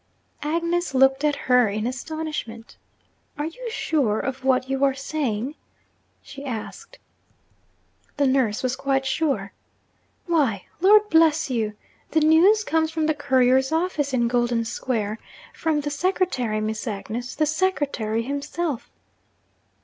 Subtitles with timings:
[0.41, 2.75] Agnes looked at her in astonishment.
[3.37, 5.53] 'Are you sure of what you are saying?'
[6.23, 6.97] she asked.
[8.17, 9.53] The nurse was quite sure.
[10.25, 11.73] 'Why, Lord bless you!
[12.09, 15.19] the news comes from the couriers' office in Golden Square
[15.53, 18.89] from the secretary, Miss Agnes, the secretary himself!'